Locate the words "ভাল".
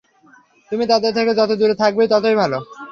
2.39-2.51